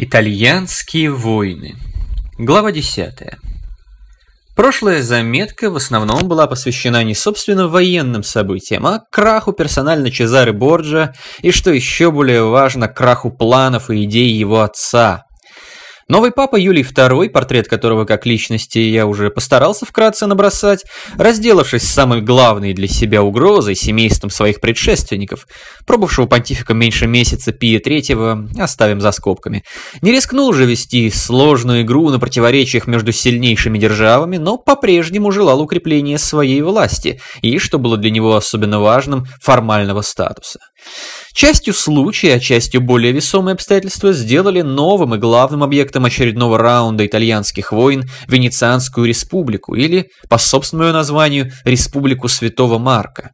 Итальянские 0.00 1.10
войны. 1.10 1.74
Глава 2.38 2.70
10. 2.70 3.14
Прошлая 4.54 5.02
заметка 5.02 5.70
в 5.70 5.76
основном 5.76 6.28
была 6.28 6.46
посвящена 6.46 7.02
не 7.02 7.16
собственно 7.16 7.66
военным 7.66 8.22
событиям, 8.22 8.86
а 8.86 9.02
краху 9.10 9.52
персонально 9.52 10.12
Чезаре 10.12 10.52
Борджа 10.52 11.14
и, 11.42 11.50
что 11.50 11.72
еще 11.72 12.12
более 12.12 12.44
важно, 12.44 12.86
краху 12.86 13.32
планов 13.32 13.90
и 13.90 14.04
идей 14.04 14.30
его 14.30 14.60
отца, 14.60 15.24
Новый 16.10 16.30
папа 16.30 16.56
Юлий 16.56 16.84
II, 16.84 17.28
портрет 17.28 17.68
которого 17.68 18.06
как 18.06 18.24
личности 18.24 18.78
я 18.78 19.06
уже 19.06 19.28
постарался 19.28 19.84
вкратце 19.84 20.26
набросать, 20.26 20.86
разделавшись 21.18 21.82
с 21.82 21.92
самой 21.92 22.22
главной 22.22 22.72
для 22.72 22.88
себя 22.88 23.22
угрозой, 23.22 23.74
семейством 23.74 24.30
своих 24.30 24.62
предшественников, 24.62 25.46
пробовавшего 25.86 26.24
понтифика 26.24 26.72
меньше 26.72 27.06
месяца 27.06 27.52
Пия 27.52 27.78
III, 27.78 28.58
оставим 28.58 29.02
за 29.02 29.12
скобками, 29.12 29.64
не 30.00 30.10
рискнул 30.10 30.54
же 30.54 30.64
вести 30.64 31.10
сложную 31.10 31.82
игру 31.82 32.08
на 32.08 32.18
противоречиях 32.18 32.86
между 32.86 33.12
сильнейшими 33.12 33.76
державами, 33.78 34.38
но 34.38 34.56
по-прежнему 34.56 35.30
желал 35.30 35.60
укрепления 35.60 36.16
своей 36.16 36.62
власти 36.62 37.20
и, 37.42 37.58
что 37.58 37.78
было 37.78 37.98
для 37.98 38.10
него 38.10 38.34
особенно 38.34 38.80
важным, 38.80 39.26
формального 39.42 40.00
статуса. 40.00 40.60
Частью 41.32 41.72
случая, 41.72 42.34
а 42.34 42.40
частью 42.40 42.80
более 42.80 43.12
весомые 43.12 43.52
обстоятельства 43.52 44.12
сделали 44.12 44.62
новым 44.62 45.14
и 45.14 45.18
главным 45.18 45.62
объектом 45.62 46.04
очередного 46.04 46.58
раунда 46.58 47.06
итальянских 47.06 47.70
войн 47.70 48.04
Венецианскую 48.26 49.06
республику 49.06 49.74
или, 49.74 50.10
по 50.28 50.38
собственному 50.38 50.92
названию, 50.92 51.52
Республику 51.64 52.28
Святого 52.28 52.78
Марка. 52.78 53.30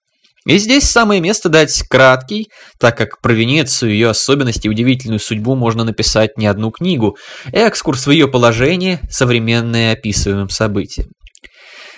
И 0.47 0.59
здесь 0.59 0.85
самое 0.85 1.23
место 1.23 1.49
дать 1.49 1.83
краткий, 1.89 2.49
так 2.79 2.99
как 2.99 3.23
про 3.23 3.33
Венецию, 3.33 3.93
ее 3.93 4.11
особенности 4.11 4.67
и 4.67 4.71
удивительную 4.71 5.19
судьбу 5.19 5.55
можно 5.55 5.85
написать 5.85 6.37
не 6.37 6.47
одну 6.47 6.71
книгу, 6.71 7.17
экскурс 7.53 8.07
в 8.07 8.11
ее 8.11 8.29
положение, 8.29 9.01
современное 9.11 9.93
описываемым 9.93 10.51
событием. 10.51 11.07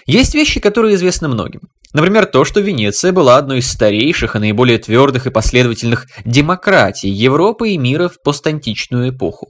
Есть 0.06 0.34
вещи, 0.34 0.60
которые 0.60 0.94
известны 0.94 1.28
многим. 1.28 1.62
Например, 1.92 2.26
то, 2.26 2.44
что 2.44 2.60
Венеция 2.60 3.10
была 3.10 3.38
одной 3.38 3.58
из 3.58 3.70
старейших 3.70 4.36
и 4.36 4.38
наиболее 4.38 4.78
твердых 4.78 5.26
и 5.26 5.30
последовательных 5.30 6.06
демократий 6.24 7.08
Европы 7.08 7.70
и 7.70 7.78
мира 7.78 8.08
в 8.08 8.20
постантичную 8.22 9.10
эпоху. 9.10 9.48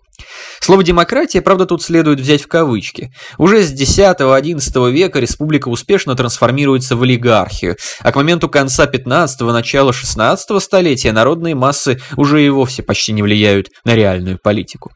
Слово 0.61 0.85
«демократия», 0.85 1.43
правда, 1.43 1.67
тут 1.67 1.83
следует 1.83 2.21
взять 2.21 2.43
в 2.43 2.47
кавычки. 2.47 3.13
Уже 3.37 3.63
с 3.63 3.73
X-XI 3.73 4.91
века 4.93 5.19
республика 5.19 5.69
успешно 5.69 6.15
трансформируется 6.15 6.97
в 6.97 7.03
олигархию, 7.03 7.77
а 8.01 8.13
к 8.13 8.17
моменту 8.17 8.49
конца 8.49 8.87
15-го, 8.87 9.53
начала 9.53 9.93
16 9.93 10.63
столетия 10.63 11.13
народные 11.13 11.55
массы 11.55 12.01
уже 12.17 12.45
и 12.45 12.49
вовсе 12.49 12.83
почти 12.83 13.13
не 13.13 13.23
влияют 13.23 13.71
на 13.85 13.95
реальную 13.95 14.39
политику. 14.43 14.93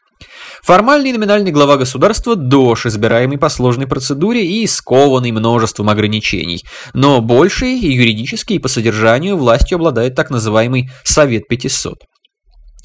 Формальный 0.63 1.11
номинальный 1.11 1.51
глава 1.51 1.77
государства– 1.77 2.35
дож, 2.37 2.85
избираемый 2.85 3.39
по 3.39 3.49
сложной 3.49 3.87
процедуре 3.87 4.45
и 4.45 4.67
скованный 4.67 5.31
множеством 5.31 5.89
ограничений. 5.89 6.63
Но 6.93 7.19
большей 7.19 7.79
и 7.79 7.91
юридически, 7.93 8.53
и 8.53 8.59
по 8.59 8.67
содержанию 8.67 9.37
властью 9.37 9.77
обладает 9.77 10.13
так 10.13 10.29
называемый 10.29 10.91
Совет 11.03 11.47
500. 11.47 12.10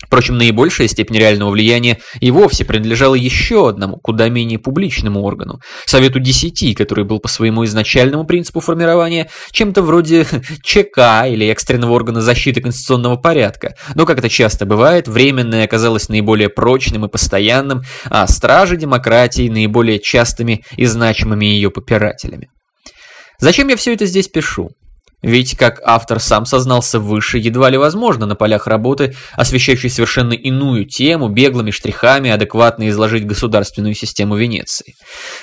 Впрочем, 0.05 0.37
наибольшая 0.37 0.89
степень 0.89 1.17
реального 1.17 1.51
влияния 1.51 1.99
и 2.21 2.31
вовсе 2.31 2.65
принадлежала 2.65 3.15
еще 3.15 3.69
одному, 3.69 3.97
куда 3.97 4.29
менее 4.29 4.59
публичному 4.59 5.23
органу– 5.23 5.61
Совету 5.87 6.21
Десяти, 6.21 6.75
который 6.75 7.05
был 7.05 7.19
по 7.19 7.29
своему 7.29 7.65
изначальному 7.65 8.25
принципу 8.25 8.61
формирования 8.61 9.31
чем-то 9.53 9.83
вроде 9.83 10.27
ЧК 10.63 11.27
или 11.27 11.47
экстренного 11.47 11.93
органа 11.93 12.21
защиты 12.21 12.61
конституционного 12.61 13.17
порядка. 13.17 13.75
Но, 13.95 14.05
как 14.05 14.19
это 14.19 14.29
часто 14.29 14.67
бывает, 14.67 15.09
временное 15.09 15.65
оказалось 15.65 16.09
наиболее 16.09 16.51
прочным 16.51 17.07
и 17.07 17.09
постоянным, 17.09 17.83
а 18.05 18.27
стражи 18.27 18.77
демократии– 18.77 19.49
наиболее 19.51 19.99
частыми 19.99 20.63
и 20.77 20.85
значимыми 20.87 21.47
ее 21.47 21.71
попирателями. 21.71 22.49
Зачем 23.39 23.69
я 23.69 23.77
все 23.77 23.95
это 23.95 24.07
здесь 24.07 24.29
пишу? 24.29 24.71
Ведь, 25.23 25.57
как 25.57 25.81
автор 25.83 26.21
сам 26.21 26.45
сознался 26.45 27.01
выше, 27.01 27.39
едва 27.39 27.71
ли 27.71 27.79
возможно 27.79 28.27
на 28.27 28.35
полях 28.35 28.67
работы, 28.67 29.15
освещающей 29.33 29.89
совершенно 29.89 30.35
иную 30.35 30.85
тему, 30.85 31.29
беглыми 31.29 31.71
штрихами 31.71 32.31
адекватно 32.31 32.89
изложить 32.91 33.27
государственную 33.27 33.95
систему 33.95 34.37
Венеции. 34.37 34.95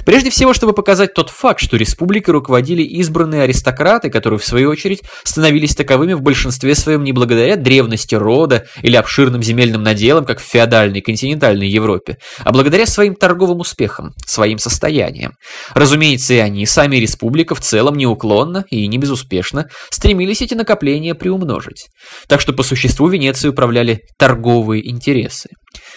Прежде 0.06 0.30
всего, 0.30 0.54
чтобы 0.54 0.74
показать 0.74 1.16
тот 1.16 1.32
факт, 1.32 1.60
что 1.60 1.76
республикой 1.76 2.32
руководили 2.32 2.84
избранные 2.84 3.42
аристократы, 3.42 4.12
которые, 4.12 4.40
в 4.40 4.46
свою 4.46 4.70
очередь, 4.70 5.02
становились 5.24 5.76
таковыми 5.76 6.14
в 6.14 6.22
большинстве 6.22 6.76
своем 6.76 7.04
не 7.04 7.12
благодаря 7.12 7.56
древности 7.56 8.14
рода 8.14 8.66
или 8.84 8.96
обширным 8.96 9.42
земельным 9.42 9.82
наделам, 9.82 10.26
как 10.26 10.40
в 10.40 10.44
феодальной 10.44 11.02
континентальной 11.02 11.68
Европе, 11.68 12.18
а 12.44 12.52
благодаря 12.52 12.86
своим 12.86 13.16
торговым 13.16 13.62
успехам, 13.62 14.14
своим 14.26 14.60
состояниям. 14.60 15.34
Разумеется, 15.74 16.36
и 16.36 16.38
они, 16.38 16.66
сами 16.68 16.98
республика, 16.98 17.56
в 17.56 17.60
целом 17.60 17.96
неуклонно 17.96 18.66
и 18.70 18.88
не 18.88 19.00
безуспешно 19.00 19.63
стремились 19.90 20.42
эти 20.42 20.54
накопления 20.54 21.16
приумножить. 21.16 21.88
Так 22.28 22.42
что 22.42 22.54
по 22.54 22.64
существу 22.64 23.08
Венецией 23.08 23.52
управляли 23.52 24.02
торговые 24.18 24.90
интересы. 24.90 25.50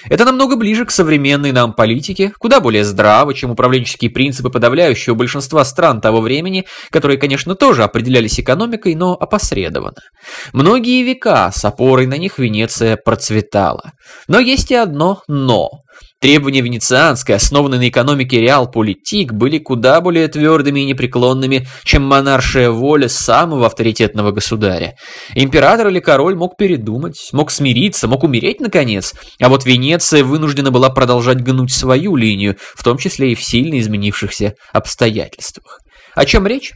Это 0.09 0.25
намного 0.25 0.57
ближе 0.57 0.85
к 0.85 0.91
современной 0.91 1.53
нам 1.53 1.73
политике, 1.73 2.33
куда 2.39 2.61
более 2.61 2.85
здраво, 2.85 3.35
чем 3.35 3.51
управленческие 3.51 4.11
принципы 4.11 4.51
подавляющего 4.51 5.15
большинства 5.15 5.65
стран 5.65 6.01
того 6.01 6.21
времени, 6.21 6.65
которые, 6.91 7.19
конечно, 7.19 7.55
тоже 7.55 7.83
определялись 7.83 8.39
экономикой, 8.39 8.95
но 8.95 9.15
опосредованно. 9.15 10.01
Многие 10.53 11.03
века 11.03 11.51
с 11.53 11.65
опорой 11.65 12.07
на 12.07 12.19
них 12.19 12.39
Венеция 12.39 12.97
процветала. 12.97 13.93
Но 14.29 14.39
есть 14.39 14.71
и 14.71 14.75
одно 14.75 15.23
«но». 15.29 15.71
Требования 16.21 16.63
венецианской, 16.63 17.35
основанные 17.35 17.79
на 17.79 17.89
экономике 17.89 18.41
реал-политик, 18.41 19.33
были 19.33 19.59
куда 19.59 20.01
более 20.01 20.29
твердыми 20.29 20.81
и 20.81 20.87
непреклонными, 20.87 21.67
чем 21.85 22.05
монаршая 22.05 22.71
воля 22.71 23.09
самого 23.09 23.67
авторитетного 23.67 24.33
государя. 24.33 24.95
Император 25.35 25.89
или 25.89 26.01
король 26.01 26.35
мог 26.35 26.57
передумать, 26.57 27.29
мог 27.33 27.51
смириться, 27.51 28.09
мог 28.09 28.25
умереть 28.25 28.61
наконец, 28.61 29.15
а 29.41 29.49
вот 29.51 29.67
Венеция 29.67 30.25
вынуждена 30.25 30.71
была 30.71 30.89
продолжать 30.89 31.43
гнуть 31.43 31.73
свою 31.73 32.17
линию, 32.17 32.57
в 32.75 32.83
том 32.83 32.97
числе 32.97 33.33
и 33.33 33.35
в 33.35 33.45
сильно 33.45 33.79
изменившихся 33.79 34.55
обстоятельствах. 34.73 35.81
О 36.15 36.25
чем 36.25 36.47
речь? 36.47 36.73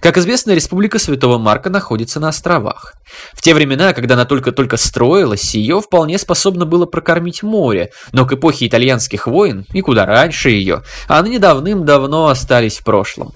Как 0.00 0.18
известно, 0.18 0.52
Республика 0.52 0.98
Святого 0.98 1.38
Марка 1.38 1.70
находится 1.70 2.20
на 2.20 2.28
островах. 2.28 2.94
В 3.32 3.42
те 3.42 3.54
времена, 3.54 3.92
когда 3.92 4.14
она 4.14 4.24
только-только 4.24 4.76
строилась, 4.76 5.54
ее 5.54 5.80
вполне 5.80 6.18
способно 6.18 6.66
было 6.66 6.86
прокормить 6.86 7.42
море, 7.42 7.90
но 8.12 8.26
к 8.26 8.32
эпохе 8.32 8.66
итальянских 8.66 9.26
войн, 9.26 9.66
и 9.72 9.80
куда 9.80 10.06
раньше 10.06 10.50
ее, 10.50 10.82
они 11.08 11.38
давным-давно 11.38 12.28
остались 12.28 12.78
в 12.78 12.84
прошлом. 12.84 13.32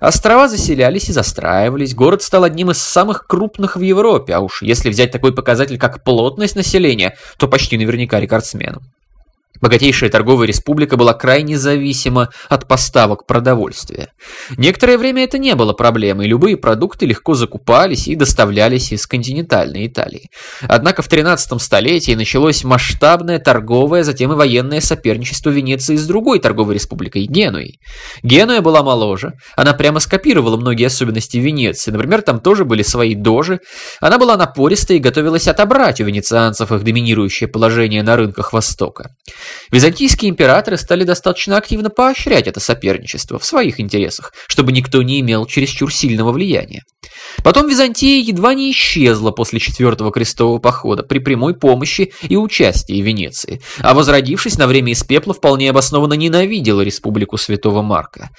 Острова 0.00 0.48
заселялись 0.48 1.08
и 1.08 1.12
застраивались, 1.12 1.94
город 1.94 2.22
стал 2.22 2.44
одним 2.44 2.70
из 2.70 2.78
самых 2.78 3.26
крупных 3.26 3.76
в 3.76 3.80
Европе, 3.80 4.34
а 4.34 4.40
уж 4.40 4.62
если 4.62 4.90
взять 4.90 5.12
такой 5.12 5.32
показатель, 5.32 5.78
как 5.78 6.02
плотность 6.04 6.56
населения, 6.56 7.16
то 7.38 7.48
почти 7.48 7.78
наверняка 7.78 8.20
рекордсменом. 8.20 8.82
Богатейшая 9.60 10.10
торговая 10.10 10.48
республика 10.48 10.96
была 10.96 11.14
крайне 11.14 11.56
зависима 11.56 12.30
от 12.48 12.66
поставок 12.66 13.26
продовольствия. 13.26 14.08
Некоторое 14.56 14.98
время 14.98 15.24
это 15.24 15.38
не 15.38 15.54
было 15.54 15.72
проблемой, 15.72 16.26
любые 16.26 16.56
продукты 16.56 17.06
легко 17.06 17.34
закупались 17.34 18.08
и 18.08 18.16
доставлялись 18.16 18.92
из 18.92 19.06
континентальной 19.06 19.86
Италии. 19.86 20.30
Однако 20.62 21.02
в 21.02 21.08
13 21.08 21.60
столетии 21.60 22.12
началось 22.12 22.64
масштабное 22.64 23.38
торговое, 23.38 24.02
затем 24.02 24.32
и 24.32 24.36
военное 24.36 24.80
соперничество 24.80 25.50
Венеции 25.50 25.96
с 25.96 26.06
другой 26.06 26.40
торговой 26.40 26.74
республикой– 26.74 27.26
Генуей. 27.26 27.78
Генуя 28.22 28.62
была 28.62 28.82
моложе, 28.82 29.34
она 29.54 29.74
прямо 29.74 30.00
скопировала 30.00 30.56
многие 30.56 30.86
особенности 30.86 31.36
Венеции, 31.36 31.90
например, 31.90 32.22
там 32.22 32.40
тоже 32.40 32.64
были 32.64 32.82
свои 32.82 33.14
дожи, 33.14 33.60
она 34.00 34.18
была 34.18 34.36
напористой 34.36 34.96
и 34.96 35.00
готовилась 35.00 35.46
отобрать 35.46 36.00
у 36.00 36.04
венецианцев 36.04 36.72
их 36.72 36.82
доминирующее 36.82 37.48
положение 37.48 38.02
на 38.02 38.16
рынках 38.16 38.52
Востока. 38.52 39.10
Византийские 39.70 40.30
императоры 40.30 40.76
стали 40.76 41.04
достаточно 41.04 41.56
активно 41.56 41.90
поощрять 41.90 42.46
это 42.46 42.60
соперничество 42.60 43.38
в 43.38 43.44
своих 43.44 43.80
интересах, 43.80 44.32
чтобы 44.46 44.72
никто 44.72 45.02
не 45.02 45.20
имел 45.20 45.46
чересчур 45.46 45.92
сильного 45.92 46.32
влияния. 46.32 46.82
Потом 47.42 47.68
Византия 47.68 48.20
едва 48.20 48.54
не 48.54 48.70
исчезла 48.70 49.30
после 49.30 49.58
Четвертого 49.58 50.12
крестового 50.12 50.58
похода 50.58 51.02
при 51.02 51.18
прямой 51.18 51.54
помощи 51.54 52.12
и 52.22 52.36
участии 52.36 53.00
Венеции, 53.00 53.60
а 53.80 53.94
возродившись 53.94 54.58
на 54.58 54.66
время 54.66 54.92
из 54.92 55.02
пепла 55.02 55.34
вполне 55.34 55.70
обоснованно 55.70 56.14
ненавидела 56.14 56.82
республику 56.82 57.38
Святого 57.38 57.82
Марка. 57.82 58.30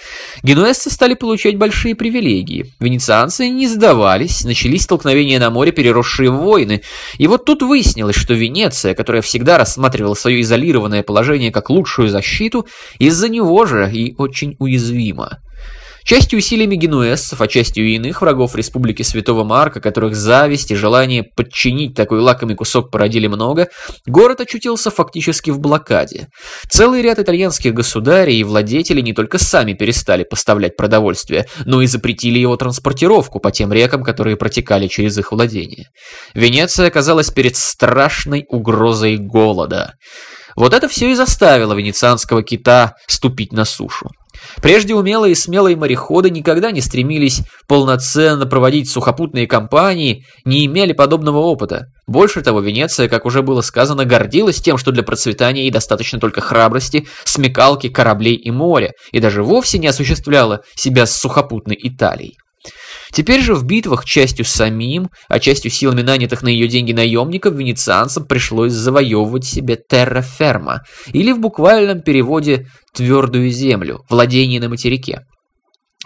Генуэзцы 0.44 0.90
стали 0.90 1.16
получать 1.16 1.58
большие 1.58 1.96
привилегии, 1.96 2.74
венецианцы 2.80 3.50
не 3.50 3.68
сдавались, 3.68 4.44
начались 4.44 4.84
столкновения 4.84 5.40
на 5.40 5.50
море, 5.50 5.72
переросшие 5.72 6.30
в 6.30 6.38
войны, 6.38 6.82
и 7.18 7.28
вот 7.28 7.46
тут 7.46 7.62
выяснилось, 7.62 8.16
что 8.16 8.34
Венеция, 8.34 8.94
которая 8.94 9.22
всегда 9.22 9.58
рассматривала 9.58 10.14
свое 10.14 10.42
изолированное 10.42 10.93
положение 11.02 11.52
как 11.52 11.72
лучшую 11.72 12.10
защиту, 12.10 12.68
из-за 13.00 13.30
него 13.30 13.66
же 13.66 13.90
и 13.92 14.14
очень 14.18 14.56
уязвима. 14.60 15.40
Частью 16.04 16.40
усилиями 16.40 16.76
генуэзцев, 16.76 17.40
а 17.40 17.48
частью 17.48 17.86
и 17.88 17.96
иных 17.96 18.22
врагов 18.22 18.56
Республики 18.56 19.04
Святого 19.04 19.46
Марка, 19.46 19.80
которых 19.80 20.16
зависть 20.16 20.72
и 20.72 20.76
желание 20.76 21.24
подчинить 21.24 21.96
такой 21.96 22.20
лакомый 22.20 22.56
кусок 22.56 22.92
породили 22.92 23.28
много, 23.28 23.70
город 24.06 24.42
очутился 24.42 24.92
фактически 24.92 25.50
в 25.50 25.60
блокаде. 25.60 26.28
Целый 26.70 27.02
ряд 27.02 27.20
итальянских 27.20 27.74
государей 27.74 28.38
и 28.38 28.44
владетелей 28.44 29.02
не 29.02 29.14
только 29.14 29.38
сами 29.38 29.74
перестали 29.74 30.26
поставлять 30.26 30.76
продовольствие, 30.76 31.46
но 31.66 31.82
и 31.82 31.88
запретили 31.88 32.38
его 32.38 32.58
транспортировку 32.58 33.40
по 33.40 33.52
тем 33.52 33.72
рекам, 33.72 34.04
которые 34.04 34.36
протекали 34.36 34.88
через 34.88 35.18
их 35.18 35.32
владения. 35.32 35.88
Венеция 36.34 36.88
оказалась 36.88 37.32
перед 37.32 37.56
страшной 37.56 38.46
угрозой 38.50 39.16
голода. 39.18 39.94
Вот 40.56 40.74
это 40.74 40.88
все 40.88 41.12
и 41.12 41.16
заставило 41.16 41.74
венецианского 41.74 42.44
кита 42.44 42.96
ступить 43.08 43.52
на 43.54 43.66
сушу. 43.66 44.10
Прежде 44.62 44.94
умелые 44.94 45.34
и 45.34 45.36
смелые 45.36 45.76
мореходы 45.76 46.30
никогда 46.30 46.72
не 46.72 46.82
стремились 46.82 47.42
полноценно 47.68 48.46
проводить 48.46 48.90
сухопутные 48.90 49.48
кампании, 49.48 50.26
не 50.46 50.66
имели 50.66 50.94
подобного 50.94 51.38
опыта. 51.38 51.88
Больше 52.08 52.42
того, 52.42 52.60
Венеция, 52.60 53.08
как 53.08 53.26
уже 53.26 53.42
было 53.42 53.62
сказано, 53.62 54.06
гордилась 54.06 54.62
тем, 54.62 54.78
что 54.78 54.92
для 54.92 55.04
процветания 55.04 55.62
ей 55.62 55.72
достаточно 55.72 56.20
только 56.20 56.42
храбрости, 56.42 57.08
смекалки, 57.24 57.90
кораблей 57.90 58.36
и 58.36 58.52
моря, 58.52 58.92
и 59.12 59.20
даже 59.20 59.44
вовсе 59.44 59.78
не 59.78 59.88
осуществляла 59.88 60.62
себя 60.76 61.06
с 61.06 61.16
сухопутной 61.16 61.78
Италией. 61.82 62.38
Теперь 63.14 63.42
же 63.42 63.54
в 63.54 63.64
битвах 63.64 64.06
частью 64.06 64.44
самим, 64.44 65.10
а 65.28 65.40
частью 65.40 65.70
силами 65.70 66.02
нанятых 66.02 66.42
на 66.42 66.48
ее 66.48 66.68
деньги 66.68 66.94
наемников, 66.94 67.54
венецианцам 67.54 68.26
пришлось 68.26 68.74
завоевывать 68.74 69.46
себе 69.46 69.76
терра-ферма, 69.76 70.82
или 71.08 71.32
в 71.32 71.40
буквальном 71.40 72.02
переводе 72.02 72.68
«твердую 72.92 73.52
землю», 73.52 74.04
владение 74.10 74.60
на 74.60 74.68
материке. 74.68 75.28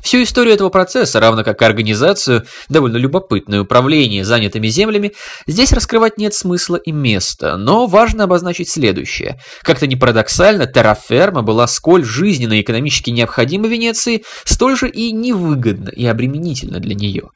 Всю 0.02 0.22
историю 0.22 0.54
этого 0.54 0.70
процесса, 0.70 1.20
равно 1.20 1.44
как 1.44 1.62
и 1.62 1.66
организацию, 1.66 2.46
довольно 2.70 2.98
любопытное 2.98 3.62
управление 3.62 4.24
занятыми 4.24 4.68
землями, 4.68 5.14
здесь 5.48 5.74
раскрывать 5.74 6.18
нет 6.18 6.34
смысла 6.34 6.76
и 6.76 6.92
места, 6.92 7.58
но 7.58 7.88
важно 7.88 8.26
обозначить 8.26 8.70
следующее. 8.70 9.40
Как-то 9.64 9.88
не 9.88 9.96
парадоксально, 9.96 10.68
терраферма 10.68 11.42
была 11.42 11.66
сколь 11.68 12.06
жизненно 12.06 12.54
и 12.54 12.62
экономически 12.62 13.10
необходима 13.10 13.68
Венеции, 13.68 14.24
столь 14.44 14.78
же 14.78 14.88
и 14.88 15.12
невыгодна 15.12 15.90
и 15.90 16.06
обременительна 16.06 16.80
для 16.80 16.94
нее. 16.94 17.30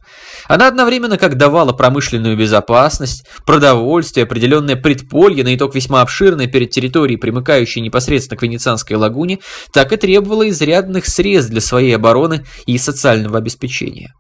Она 0.48 0.68
одновременно 0.68 1.18
как 1.18 1.38
давала 1.38 1.74
промышленную 1.74 2.38
безопасность, 2.38 3.26
продовольствие, 3.46 4.24
определенное 4.26 4.76
предполье, 4.76 5.44
на 5.44 5.56
итог 5.56 5.74
весьма 5.74 6.02
обширное 6.02 6.48
перед 6.48 6.70
территорией, 6.70 7.18
примыкающей 7.18 7.82
непосредственно 7.82 8.38
к 8.38 8.44
Венецианской 8.44 8.96
лагуне, 8.98 9.40
так 9.74 9.92
и 9.94 9.98
требовала 9.98 10.48
изрядных 10.50 11.08
средств 11.08 11.52
для 11.52 11.62
своей 11.62 11.96
обороны 11.96 12.46
и 12.66 12.78
социального 12.78 13.38
обеспечения. 13.38 14.14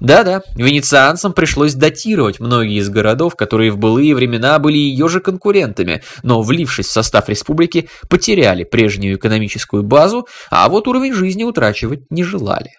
Да-да, 0.00 0.40
венецианцам 0.56 1.34
пришлось 1.34 1.74
датировать 1.74 2.40
многие 2.40 2.78
из 2.78 2.88
городов, 2.88 3.36
которые 3.36 3.70
в 3.70 3.76
былые 3.76 4.14
времена 4.14 4.58
были 4.58 4.78
ее 4.78 5.08
же 5.08 5.20
конкурентами, 5.20 6.02
но, 6.22 6.40
влившись 6.40 6.86
в 6.86 6.92
состав 6.92 7.28
республики, 7.28 7.88
потеряли 8.08 8.64
прежнюю 8.64 9.16
экономическую 9.16 9.82
базу, 9.82 10.26
а 10.50 10.68
вот 10.70 10.88
уровень 10.88 11.12
жизни 11.12 11.44
утрачивать 11.44 12.10
не 12.10 12.24
желали. 12.24 12.70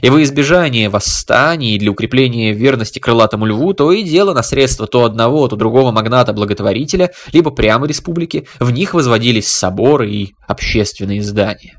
И 0.00 0.08
во 0.10 0.22
избежание 0.22 0.88
восстаний 0.88 1.78
для 1.78 1.90
укрепления 1.90 2.52
верности 2.52 2.98
крылатому 2.98 3.46
льву, 3.46 3.74
то 3.74 3.92
и 3.92 4.02
дело 4.02 4.32
на 4.32 4.42
средства 4.42 4.86
то 4.86 5.04
одного, 5.04 5.48
то 5.48 5.56
другого 5.56 5.92
магната-благотворителя, 5.92 7.10
либо 7.32 7.50
прямо 7.50 7.86
республики, 7.86 8.46
в 8.58 8.70
них 8.70 8.94
возводились 8.94 9.48
соборы 9.48 10.10
и 10.10 10.34
общественные 10.48 11.22
здания. 11.22 11.78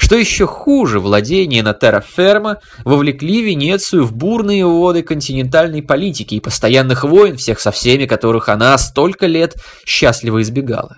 Что 0.00 0.16
еще 0.16 0.46
хуже, 0.46 0.98
владения 0.98 1.62
на 1.62 1.74
терраферма 1.74 2.56
вовлекли 2.84 3.42
Венецию 3.42 4.06
в 4.06 4.14
бурные 4.14 4.64
воды 4.64 5.02
континентальной 5.02 5.82
политики 5.82 6.36
и 6.36 6.40
постоянных 6.40 7.04
войн, 7.04 7.36
всех 7.36 7.60
со 7.60 7.70
всеми 7.70 8.06
которых 8.06 8.48
она 8.48 8.76
столько 8.78 9.26
лет 9.26 9.56
счастливо 9.84 10.40
избегала. 10.40 10.96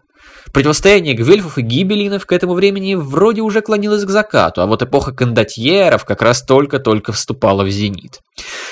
Противостояние 0.53 1.15
гвельфов 1.15 1.59
и 1.59 1.63
гибелинов 1.63 2.27
к 2.27 2.33
этому 2.33 2.55
времени 2.55 2.95
вроде 2.95 3.43
уже 3.43 3.61
клонилось 3.61 4.05
к 4.05 4.11
закату, 4.11 4.63
а 4.63 4.67
вот 4.67 4.83
эпоха 4.83 5.13
кондотьеров 5.13 6.05
как 6.05 6.23
раз 6.23 6.43
только-только 6.43 7.13
вступала 7.13 7.65
в 7.65 7.71
зенит. 7.71 8.21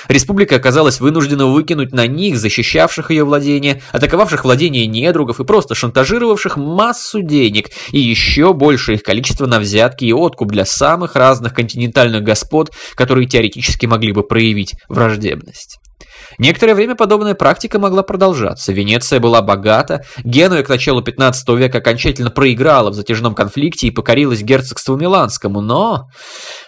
Республика 0.07 0.55
оказалась 0.55 0.99
вынуждена 0.99 1.45
выкинуть 1.47 1.93
на 1.93 2.07
них, 2.07 2.37
защищавших 2.37 3.11
ее 3.11 3.23
владения, 3.23 3.81
атаковавших 3.91 4.43
владения 4.43 4.85
недругов 4.87 5.39
и 5.39 5.45
просто 5.45 5.75
шантажировавших 5.75 6.57
массу 6.57 7.21
денег 7.21 7.69
и 7.91 7.99
еще 7.99 8.53
больше 8.53 8.95
их 8.95 9.03
количество 9.03 9.45
на 9.45 9.59
взятки 9.59 10.05
и 10.05 10.13
откуп 10.13 10.49
для 10.51 10.65
самых 10.65 11.15
разных 11.15 11.53
континентальных 11.53 12.23
господ, 12.23 12.71
которые 12.95 13.27
теоретически 13.27 13.85
могли 13.85 14.11
бы 14.11 14.23
проявить 14.23 14.73
враждебность. 14.89 15.77
Некоторое 16.37 16.75
время 16.75 16.95
подобная 16.95 17.35
практика 17.35 17.79
могла 17.79 18.03
продолжаться. 18.03 18.71
Венеция 18.71 19.19
была 19.19 19.41
богата, 19.41 20.03
Генуя 20.23 20.63
к 20.63 20.69
началу 20.69 21.01
15 21.01 21.47
века 21.49 21.79
окончательно 21.79 22.29
проиграла 22.29 22.89
в 22.89 22.93
затяжном 22.93 23.35
конфликте 23.35 23.87
и 23.87 23.91
покорилась 23.91 24.41
герцогству 24.41 24.95
Миланскому, 24.95 25.61
но, 25.61 26.07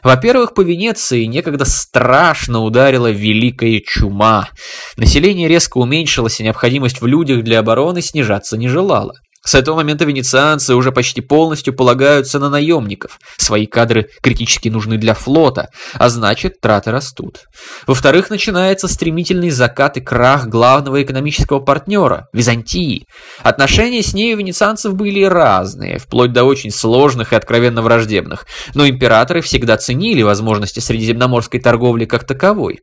во-первых, 0.04 0.54
по 0.54 0.62
Венеции 0.62 1.26
некогда 1.26 1.66
страшно 1.66 2.62
ударила 2.62 3.10
великая 3.10 3.82
чума. 3.86 4.50
Население 4.98 5.48
резко 5.48 5.78
уменьшилось, 5.78 6.40
и 6.40 6.44
необходимость 6.44 7.02
в 7.02 7.06
людях 7.06 7.44
для 7.44 7.60
обороны 7.60 8.02
снижаться 8.02 8.58
не 8.58 8.68
желала. 8.68 9.14
С 9.46 9.56
этого 9.56 9.76
момента 9.76 10.06
венецианцы 10.06 10.74
уже 10.74 10.94
почти 10.94 11.20
полностью 11.20 11.74
полагаются 11.74 12.40
на 12.40 12.50
наемников. 12.50 13.20
Свои 13.38 13.66
кадры 13.66 14.08
критически 14.22 14.70
нужны 14.70 14.98
для 14.98 15.14
флота, 15.14 15.68
а 15.96 16.08
значит, 16.08 16.62
траты 16.62 16.92
растут. 16.92 17.42
Во-вторых, 17.86 18.30
начинается 18.30 18.88
стремительный 18.88 19.50
закат 19.50 19.98
и 19.98 20.02
крах 20.02 20.48
главного 20.48 21.04
экономического 21.04 21.60
партнера– 21.60 22.28
Византии. 22.34 23.06
Отношения 23.42 24.02
с 24.02 24.14
ней 24.14 24.34
у 24.34 24.38
венецианцев 24.38 24.94
были 24.94 25.24
разные, 25.24 26.00
вплоть 26.00 26.32
до 26.32 26.46
очень 26.46 26.72
сложных 26.72 27.34
и 27.34 27.36
откровенно 27.36 27.82
враждебных, 27.82 28.46
но 28.74 28.88
императоры 28.88 29.42
всегда 29.42 29.76
ценили 29.76 30.22
возможности 30.22 30.80
средиземноморской 30.80 31.60
торговли 31.60 32.06
как 32.06 32.26
таковой. 32.26 32.80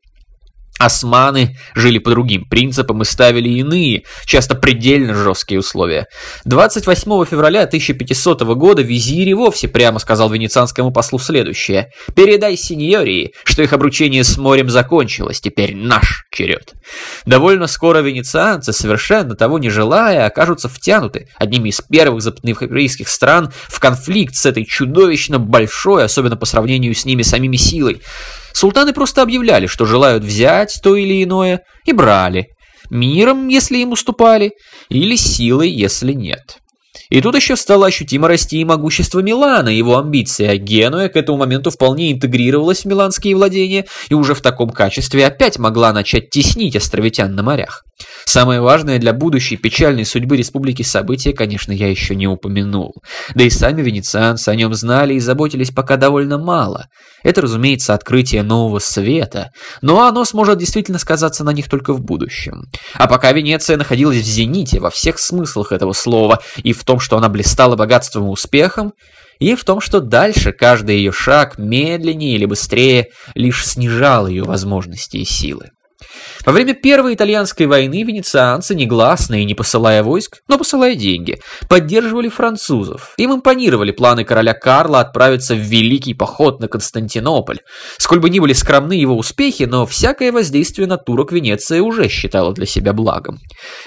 Османы 0.80 1.58
жили 1.74 1.98
по 1.98 2.08
другим 2.08 2.46
принципам 2.46 3.02
и 3.02 3.04
ставили 3.04 3.50
иные, 3.50 4.04
часто 4.24 4.54
предельно 4.54 5.12
жесткие 5.12 5.60
условия. 5.60 6.06
28 6.46 7.26
февраля 7.26 7.64
1500 7.64 8.40
года 8.54 8.80
визирь 8.80 9.28
и 9.28 9.34
вовсе 9.34 9.68
прямо 9.68 9.98
сказал 9.98 10.30
венецианскому 10.30 10.90
послу 10.90 11.18
следующее. 11.18 11.90
«Передай 12.16 12.56
сеньории, 12.56 13.34
что 13.44 13.62
их 13.62 13.74
обручение 13.74 14.24
с 14.24 14.38
морем 14.38 14.70
закончилось, 14.70 15.42
теперь 15.42 15.76
наш 15.76 16.24
черед». 16.32 16.72
Довольно 17.26 17.66
скоро 17.66 17.98
венецианцы, 17.98 18.72
совершенно 18.72 19.34
того 19.36 19.58
не 19.58 19.68
желая, 19.68 20.24
окажутся 20.24 20.70
втянуты 20.70 21.28
одними 21.36 21.68
из 21.68 21.82
первых 21.82 22.22
западноевропейских 22.22 23.10
стран 23.10 23.52
в 23.68 23.78
конфликт 23.80 24.34
с 24.34 24.46
этой 24.46 24.64
чудовищно 24.64 25.38
большой, 25.38 26.04
особенно 26.04 26.38
по 26.38 26.46
сравнению 26.46 26.94
с 26.94 27.04
ними 27.04 27.20
самими 27.20 27.56
силой. 27.56 28.00
Султаны 28.52 28.92
просто 28.92 29.23
объявляли, 29.23 29.66
что 29.66 29.87
желают 29.87 30.25
взять 30.25 30.80
то 30.83 30.97
или 30.97 31.23
иное, 31.23 31.62
и 31.85 31.92
брали. 31.92 32.49
Миром, 32.90 33.49
если 33.49 33.78
им 33.78 33.92
уступали, 33.92 34.52
или 34.88 35.16
силой, 35.16 35.71
если 35.71 36.12
нет. 36.12 36.59
И 37.09 37.21
тут 37.21 37.35
еще 37.35 37.57
стало 37.57 37.87
ощутимо 37.87 38.28
расти 38.28 38.61
и 38.61 38.64
могущество 38.64 39.21
Милана, 39.21 39.69
его 39.69 39.99
амбиции, 39.99 40.47
а 40.47 40.57
Генуя 40.57 41.09
к 41.09 41.16
этому 41.16 41.38
моменту 41.38 41.71
вполне 41.71 42.12
интегрировалась 42.12 42.83
в 42.83 42.85
миланские 42.85 43.35
владения 43.37 43.87
и 44.09 44.14
уже 44.14 44.35
в 44.35 44.40
таком 44.40 44.71
качестве 44.71 45.26
опять 45.26 45.59
могла 45.59 45.92
начать 45.92 46.30
теснить 46.30 46.76
островитян 46.76 47.35
на 47.35 47.42
морях. 47.42 47.85
Самое 48.25 48.61
важное 48.61 48.99
для 48.99 49.12
будущей 49.12 49.57
печальной 49.57 50.04
судьбы 50.04 50.37
республики 50.37 50.83
события, 50.83 51.33
конечно, 51.33 51.73
я 51.73 51.88
еще 51.88 52.14
не 52.14 52.26
упомянул. 52.26 52.95
Да 53.35 53.45
и 53.45 53.50
сами 53.50 53.83
венецианцы 53.83 54.49
о 54.49 54.54
нем 54.54 54.73
знали 54.75 55.14
и 55.14 55.21
заботились 55.21 55.71
пока 55.71 55.97
довольно 55.97 56.38
мало. 56.38 56.87
Это, 57.23 57.42
разумеется, 57.42 57.95
открытие 57.95 58.42
нового 58.42 58.78
света, 58.78 59.50
но 59.83 60.07
оно 60.07 60.25
сможет 60.25 60.59
действительно 60.59 60.99
сказаться 60.99 61.45
на 61.45 61.50
них 61.50 61.69
только 61.69 61.92
в 61.92 62.00
будущем. 62.00 62.64
А 62.95 63.07
пока 63.07 63.33
Венеция 63.33 63.76
находилась 63.76 64.19
в 64.19 64.25
зените 64.25 64.80
во 64.80 64.90
всех 64.90 65.19
смыслах 65.19 65.73
этого 65.73 65.92
слова, 65.92 66.40
и 66.62 66.73
в 66.73 66.85
том, 66.85 67.00
что 67.00 67.16
она 67.16 67.28
блистала 67.28 67.76
богатством 67.76 68.26
и 68.26 68.30
успехом, 68.30 68.92
и 69.40 69.54
в 69.54 69.64
том, 69.64 69.80
что 69.80 70.00
дальше 70.00 70.52
каждый 70.52 70.97
ее 70.97 71.12
шаг, 71.12 71.59
медленнее 71.59 72.37
или 72.37 72.45
быстрее, 72.45 73.09
лишь 73.35 73.66
снижал 73.66 74.26
ее 74.26 74.45
возможности 74.45 75.16
и 75.16 75.25
силы. 75.25 75.71
Во 76.44 76.52
время 76.52 76.74
Первой 76.74 77.14
итальянской 77.14 77.66
войны 77.66 78.02
венецианцы, 78.02 78.74
негласно 78.74 79.40
и 79.40 79.44
не 79.44 79.54
посылая 79.54 80.02
войск, 80.02 80.40
но 80.48 80.58
посылая 80.58 80.94
деньги, 80.94 81.40
поддерживали 81.68 82.28
французов. 82.28 83.14
Им 83.16 83.34
импонировали 83.34 83.90
планы 83.90 84.24
короля 84.24 84.54
Карла 84.54 85.00
отправиться 85.00 85.54
в 85.54 85.58
великий 85.58 86.14
поход 86.14 86.60
на 86.60 86.68
Константинополь. 86.68 87.58
Сколь 87.98 88.20
бы 88.20 88.30
ни 88.30 88.40
были 88.40 88.52
скромны 88.52 88.94
его 88.94 89.16
успехи, 89.16 89.64
но 89.64 89.86
всякое 89.86 90.32
воздействие 90.32 90.86
на 90.86 90.96
турок 90.96 91.32
Венеция 91.32 91.82
уже 91.82 92.08
считала 92.08 92.52
для 92.52 92.66
себя 92.66 92.92
благом. 92.92 93.38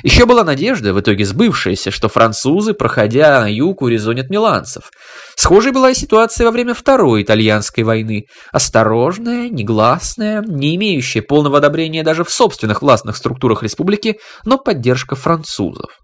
Еще 0.04 0.26
была 0.26 0.44
надежда, 0.44 0.94
в 0.94 1.00
итоге 1.00 1.26
сбывшаяся, 1.26 1.92
что 1.92 2.10
французы, 2.10 2.74
проходя 2.74 3.42
на 3.42 3.52
юг, 3.52 3.82
урезонят 3.82 4.30
миланцев. 4.30 4.92
Схожей 5.36 5.72
была 5.72 5.92
и 5.92 5.96
ситуация 5.96 6.46
во 6.46 6.52
время 6.52 6.74
Второй 6.74 7.24
итальянской 7.24 7.84
войны. 7.84 8.26
Осторожная, 8.52 9.50
негласная, 9.50 10.42
не 10.42 10.76
имеющая 10.76 11.22
полного 11.22 11.58
одобрения 11.58 12.04
даже 12.04 12.23
в 12.24 12.30
собственных 12.30 12.82
властных 12.82 13.16
структурах 13.18 13.64
республики, 13.64 14.20
но 14.46 14.58
поддержка 14.58 15.16
французов. 15.16 16.00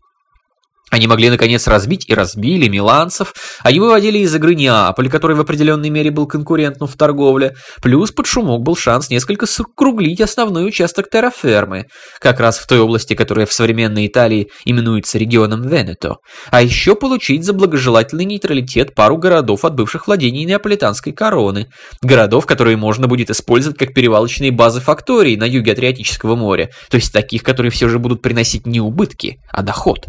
Они 1.00 1.08
могли, 1.08 1.30
наконец, 1.30 1.66
разбить 1.66 2.10
и 2.10 2.14
разбили 2.14 2.68
миланцев, 2.68 3.34
они 3.64 3.80
выводили 3.80 4.18
из 4.18 4.36
игры 4.36 4.54
Неаполь, 4.54 5.10
который 5.10 5.34
в 5.38 5.40
определенной 5.40 5.90
мере 5.90 6.12
был 6.12 6.28
конкурентом 6.28 6.90
в 6.90 6.98
торговле, 6.98 7.56
плюс 7.82 8.12
под 8.12 8.26
шумок 8.26 8.64
был 8.64 8.76
шанс 8.76 9.10
несколько 9.10 9.46
сокруглить 9.46 10.20
основной 10.20 10.68
участок 10.68 11.10
террафермы, 11.10 11.86
как 12.20 12.42
раз 12.42 12.58
в 12.58 12.68
той 12.68 12.82
области, 12.82 13.14
которая 13.14 13.46
в 13.46 13.54
современной 13.54 14.08
Италии 14.08 14.50
именуется 14.66 15.18
регионом 15.18 15.66
Венето, 15.66 16.18
а 16.52 16.62
еще 16.62 16.96
получить 16.96 17.46
за 17.46 17.54
благожелательный 17.54 18.26
нейтралитет 18.26 18.94
пару 18.94 19.16
городов 19.16 19.64
от 19.64 19.76
бывших 19.76 20.06
владений 20.06 20.44
неаполитанской 20.44 21.14
короны, 21.14 21.68
городов, 22.02 22.46
которые 22.46 22.76
можно 22.76 23.08
будет 23.08 23.30
использовать 23.30 23.78
как 23.78 23.94
перевалочные 23.94 24.52
базы 24.52 24.82
факторий 24.82 25.38
на 25.38 25.46
юге 25.46 25.72
Адриатического 25.72 26.36
моря, 26.36 26.72
то 26.90 26.98
есть 26.98 27.14
таких, 27.14 27.42
которые 27.42 27.72
все 27.72 27.88
же 27.88 28.00
будут 28.00 28.22
приносить 28.22 28.68
не 28.68 28.82
убытки, 28.82 29.38
а 29.50 29.64
доход. 29.64 30.00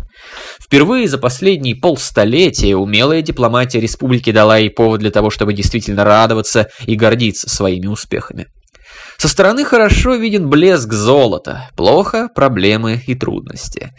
Впервые 0.60 0.79
за 1.06 1.18
последние 1.18 1.74
полстолетия 1.76 2.74
умелая 2.74 3.22
дипломатия 3.22 3.80
республики 3.80 4.32
дала 4.32 4.56
ей 4.56 4.70
повод 4.70 5.00
для 5.00 5.10
того, 5.10 5.30
чтобы 5.30 5.52
действительно 5.52 6.04
радоваться 6.04 6.68
и 6.86 6.94
гордиться 6.94 7.50
своими 7.50 7.86
успехами. 7.86 8.46
Со 9.20 9.28
стороны 9.28 9.66
хорошо 9.66 10.14
виден 10.14 10.48
блеск 10.48 10.90
золота, 10.94 11.68
плохо– 11.76 12.30
проблемы 12.34 13.02
и 13.06 13.14
трудности. 13.14 13.92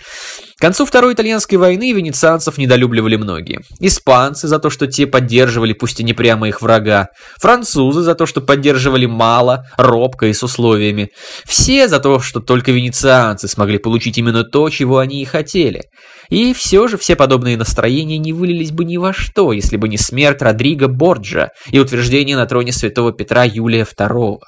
К 0.57 0.61
концу 0.61 0.83
Второй 0.83 1.13
итальянской 1.13 1.59
войны 1.59 1.91
венецианцев 1.91 2.57
недолюбливали 2.57 3.17
многие. 3.17 3.59
Испанцы 3.79 4.47
за 4.47 4.57
то, 4.57 4.71
что 4.71 4.87
те 4.87 5.05
поддерживали, 5.05 5.73
пусть 5.73 5.99
и 5.99 6.03
не 6.03 6.13
прямо 6.13 6.47
их 6.47 6.63
врага. 6.63 7.09
Французы 7.39 8.01
за 8.01 8.15
то, 8.15 8.25
что 8.25 8.41
поддерживали 8.41 9.05
мало, 9.05 9.67
робко 9.77 10.25
и 10.25 10.33
с 10.33 10.41
условиями. 10.41 11.09
Все 11.45 11.87
за 11.87 11.99
то, 11.99 12.19
что 12.19 12.39
только 12.39 12.71
венецианцы 12.71 13.47
смогли 13.47 13.77
получить 13.77 14.17
именно 14.17 14.43
то, 14.43 14.71
чего 14.71 14.97
они 14.97 15.21
и 15.21 15.25
хотели. 15.25 15.83
И 16.31 16.51
все 16.51 16.87
же 16.87 16.97
все 16.97 17.15
подобные 17.15 17.57
настроения 17.57 18.17
не 18.17 18.33
вылились 18.33 18.71
бы 18.71 18.85
ни 18.85 18.97
во 18.97 19.13
что, 19.13 19.53
если 19.53 19.77
бы 19.77 19.87
не 19.87 19.97
смерть 19.97 20.41
Родриго 20.41 20.87
Борджа 20.87 21.49
и 21.69 21.77
утверждение 21.77 22.35
на 22.35 22.47
троне 22.47 22.71
святого 22.71 23.11
Петра 23.11 23.43
Юлия 23.43 23.83
II. 23.83 24.39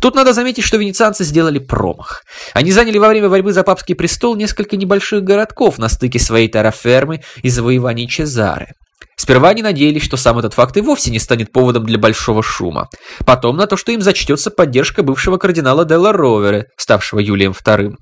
Тут 0.00 0.14
надо 0.14 0.32
заметить, 0.32 0.64
что 0.64 0.76
венецианцы 0.76 1.24
сделали 1.24 1.58
промах. 1.58 2.22
Они 2.54 2.72
заняли 2.72 2.98
во 2.98 3.08
время 3.08 3.28
борьбы 3.28 3.52
за 3.52 3.62
папский 3.62 3.94
престол 3.94 4.36
несколько 4.36 4.76
небольших 4.76 5.24
городков 5.24 5.78
на 5.78 5.88
стыке 5.88 6.18
своей 6.18 6.48
тарафермы 6.48 7.22
и 7.42 7.48
завоеваний 7.48 8.08
Чезары. 8.08 8.68
Сперва 9.16 9.48
они 9.48 9.62
надеялись, 9.62 10.04
что 10.04 10.16
сам 10.16 10.38
этот 10.38 10.54
факт 10.54 10.76
и 10.76 10.80
вовсе 10.80 11.10
не 11.10 11.18
станет 11.18 11.50
поводом 11.50 11.84
для 11.84 11.98
большого 11.98 12.40
шума. 12.42 12.88
Потом 13.26 13.56
на 13.56 13.66
то, 13.66 13.76
что 13.76 13.90
им 13.90 14.00
зачтется 14.00 14.50
поддержка 14.50 15.02
бывшего 15.02 15.38
кардинала 15.38 15.84
Делла 15.84 16.12
Ровере, 16.12 16.66
ставшего 16.76 17.18
Юлием 17.18 17.50
II. 17.50 17.94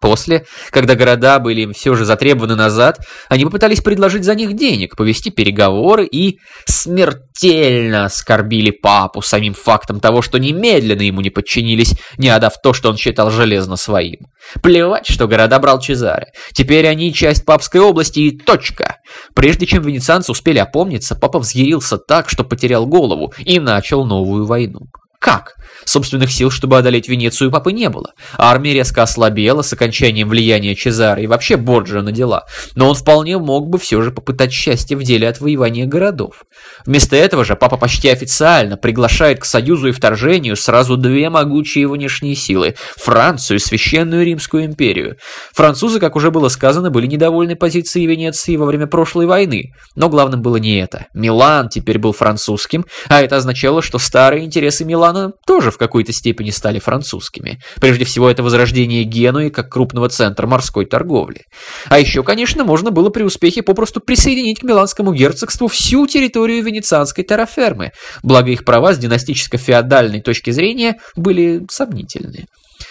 После, 0.00 0.46
когда 0.70 0.94
города 0.94 1.38
были 1.38 1.62
им 1.62 1.72
все 1.72 1.94
же 1.94 2.04
затребованы 2.04 2.56
назад, 2.56 3.00
они 3.28 3.44
попытались 3.44 3.80
предложить 3.80 4.24
за 4.24 4.34
них 4.34 4.54
денег, 4.54 4.96
повести 4.96 5.30
переговоры 5.30 6.06
и 6.06 6.38
смертельно 6.66 8.06
оскорбили 8.06 8.70
папу 8.70 9.22
самим 9.22 9.54
фактом 9.54 10.00
того, 10.00 10.22
что 10.22 10.38
немедленно 10.38 11.02
ему 11.02 11.20
не 11.20 11.30
подчинились, 11.30 11.94
не 12.18 12.28
отдав 12.28 12.60
то, 12.62 12.72
что 12.72 12.90
он 12.90 12.96
считал 12.96 13.30
железно 13.30 13.76
своим. 13.76 14.26
Плевать, 14.62 15.06
что 15.06 15.26
города 15.26 15.58
брал 15.58 15.80
Чезаре. 15.80 16.28
Теперь 16.52 16.86
они 16.86 17.12
часть 17.14 17.44
папской 17.44 17.80
области 17.80 18.20
и 18.20 18.38
точка. 18.38 18.98
Прежде 19.34 19.66
чем 19.66 19.82
венецианцы 19.82 20.32
успели 20.32 20.58
опомниться, 20.58 21.14
папа 21.14 21.38
взъярился 21.38 21.98
так, 21.98 22.28
что 22.28 22.44
потерял 22.44 22.86
голову 22.86 23.32
и 23.38 23.58
начал 23.58 24.04
новую 24.04 24.44
войну. 24.44 24.88
Как? 25.24 25.54
Собственных 25.86 26.30
сил, 26.30 26.50
чтобы 26.50 26.76
одолеть 26.76 27.08
Венецию, 27.08 27.50
папы 27.50 27.72
не 27.72 27.88
было. 27.88 28.12
Армия 28.36 28.74
резко 28.74 29.02
ослабела 29.02 29.62
с 29.62 29.72
окончанием 29.72 30.28
влияния 30.28 30.74
Чезаро 30.74 31.22
и 31.22 31.26
вообще 31.26 31.56
Борджа 31.56 32.02
на 32.02 32.12
дела. 32.12 32.44
Но 32.74 32.90
он 32.90 32.94
вполне 32.94 33.38
мог 33.38 33.68
бы 33.68 33.78
все 33.78 34.02
же 34.02 34.10
попытать 34.10 34.52
счастье 34.52 34.98
в 34.98 35.02
деле 35.02 35.26
отвоевания 35.26 35.86
городов. 35.86 36.44
Вместо 36.84 37.16
этого 37.16 37.44
же 37.44 37.56
папа 37.56 37.78
почти 37.78 38.10
официально 38.10 38.76
приглашает 38.76 39.40
к 39.40 39.46
союзу 39.46 39.88
и 39.88 39.92
вторжению 39.92 40.56
сразу 40.56 40.98
две 40.98 41.30
могучие 41.30 41.88
внешние 41.88 42.34
силы– 42.34 42.74
Францию 42.96 43.56
и 43.56 43.60
Священную 43.60 44.26
Римскую 44.26 44.66
империю. 44.66 45.16
Французы, 45.54 46.00
как 46.00 46.16
уже 46.16 46.30
было 46.30 46.48
сказано, 46.48 46.90
были 46.90 47.06
недовольны 47.06 47.56
позицией 47.56 48.06
Венеции 48.06 48.56
во 48.56 48.66
время 48.66 48.86
прошлой 48.86 49.24
войны. 49.24 49.72
Но 49.96 50.10
главным 50.10 50.42
было 50.42 50.56
не 50.56 50.78
это. 50.80 51.06
Милан 51.14 51.70
теперь 51.70 51.98
был 51.98 52.12
французским, 52.12 52.84
а 53.08 53.22
это 53.22 53.36
означало, 53.36 53.80
что 53.80 53.98
старые 53.98 54.44
интересы 54.44 54.84
Милана 54.84 55.13
Милана 55.14 55.32
тоже 55.46 55.70
в 55.70 55.78
какой-то 55.78 56.12
степени 56.12 56.50
стали 56.50 56.78
французскими. 56.78 57.60
Прежде 57.80 58.04
всего, 58.04 58.28
это 58.28 58.42
возрождение 58.42 59.04
Генуи 59.04 59.48
как 59.48 59.70
крупного 59.70 60.08
центра 60.08 60.46
морской 60.46 60.86
торговли. 60.86 61.42
А 61.88 61.98
еще, 61.98 62.22
конечно, 62.22 62.64
можно 62.64 62.90
было 62.90 63.10
при 63.10 63.22
успехе 63.22 63.62
попросту 63.62 64.00
присоединить 64.00 64.60
к 64.60 64.64
Миланскому 64.64 65.12
герцогству 65.12 65.68
всю 65.68 66.06
территорию 66.06 66.62
венецианской 66.62 67.24
террафермы, 67.24 67.92
благо 68.22 68.50
их 68.50 68.64
права 68.64 68.92
с 68.94 68.98
династическо-феодальной 68.98 70.20
точки 70.20 70.50
зрения 70.50 70.96
были 71.16 71.62
сомнительны. 71.70 72.46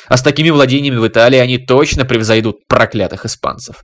А 0.07 0.17
с 0.17 0.21
такими 0.21 0.49
владениями 0.49 0.97
в 0.97 1.07
Италии 1.07 1.37
они 1.37 1.57
точно 1.57 2.05
превзойдут 2.05 2.67
проклятых 2.67 3.25
испанцев. 3.25 3.83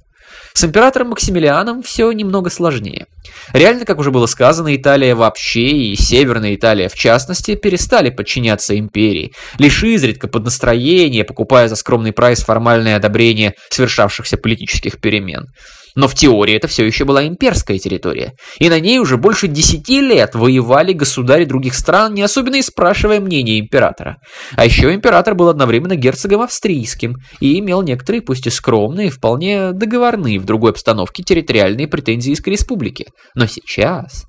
С 0.54 0.64
императором 0.64 1.10
Максимилианом 1.10 1.82
все 1.84 2.12
немного 2.12 2.50
сложнее. 2.50 3.08
Реально, 3.54 3.86
как 3.86 4.00
уже 4.00 4.12
было 4.12 4.26
сказано, 4.26 4.76
Италия 4.76 5.16
вообще 5.16 5.68
и 5.70 5.96
Северная 5.96 6.56
Италия 6.56 6.90
в 6.90 6.96
частности 6.96 7.56
перестали 7.56 8.10
подчиняться 8.10 8.78
империи, 8.78 9.34
лишь 9.58 9.84
изредка 9.84 10.28
под 10.28 10.46
настроение, 10.46 11.24
покупая 11.24 11.68
за 11.68 11.76
скромный 11.76 12.12
прайс 12.12 12.44
формальное 12.44 12.96
одобрение 12.96 13.54
совершавшихся 13.70 14.38
политических 14.38 15.00
перемен. 15.00 15.48
Но 15.96 16.08
в 16.08 16.16
теории 16.16 16.56
это 16.56 16.68
все 16.68 16.86
еще 16.86 17.06
была 17.06 17.26
имперская 17.26 17.78
территория, 17.80 18.34
и 18.58 18.70
на 18.70 18.80
ней 18.80 19.00
уже 19.00 19.18
больше 19.18 19.48
десяти 19.48 20.02
лет 20.02 20.36
воевали 20.36 20.94
государи 20.94 21.46
других 21.46 21.76
стран, 21.76 22.14
не 22.14 22.22
особенно 22.22 22.56
и 22.56 22.62
спрашивая 22.62 23.20
мнения 23.20 23.60
императора. 23.60 24.18
А 24.56 24.66
еще 24.66 24.94
император 24.94 25.36
был 25.36 25.50
одновременно 25.50 25.96
герцогом 25.96 26.42
австрийским 26.42 27.16
и 27.40 27.60
имел 27.60 27.82
некоторые, 27.82 28.22
пусть 28.22 28.48
и 28.48 28.50
скромные, 28.50 29.10
вполне 29.10 29.72
договорные 29.72 30.40
в 30.40 30.46
другой 30.46 30.72
обстановке 30.72 31.24
территориальные 31.24 31.88
претензии 31.88 32.34
к 32.34 32.48
республике. 32.48 33.08
Но 33.36 33.46
сейчас... 33.48 34.26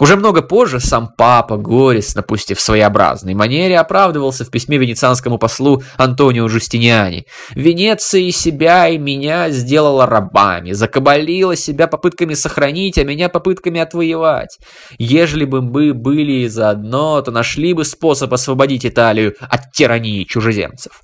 Уже 0.00 0.16
много 0.16 0.42
позже 0.42 0.80
сам 0.80 1.12
папа, 1.16 1.56
горестно, 1.56 2.22
пусть 2.22 2.50
и 2.50 2.54
в 2.54 2.60
своеобразной 2.60 3.34
манере, 3.34 3.78
оправдывался 3.78 4.44
в 4.44 4.50
письме 4.50 4.78
венецианскому 4.78 5.38
послу 5.38 5.82
Антонио 5.96 6.48
Жустиниани. 6.48 7.26
«Венеция 7.54 8.22
и 8.22 8.32
себя, 8.32 8.88
и 8.88 8.98
меня 8.98 9.50
сделала 9.50 10.06
рабами, 10.06 10.72
закабалила 10.72 11.56
себя 11.56 11.86
попытками 11.86 12.34
сохранить, 12.34 12.98
а 12.98 13.04
меня 13.04 13.28
попытками 13.28 13.80
отвоевать. 13.80 14.58
Ежели 14.98 15.44
бы 15.44 15.60
мы 15.60 15.92
были 15.92 16.46
заодно, 16.46 17.20
то 17.20 17.30
нашли 17.30 17.74
бы 17.74 17.84
способ 17.84 18.32
освободить 18.32 18.86
Италию 18.86 19.34
от 19.40 19.72
тирании 19.72 20.24
чужеземцев». 20.24 21.02